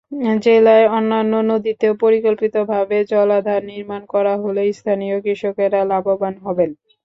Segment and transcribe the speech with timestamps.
[0.43, 6.69] জেলার অন্যান্য নদীতেও পরিকল্পিতভাবে জলাধার নির্মাণ করা হলে স্থানীয় কৃষকেরা লাভবান হবেন।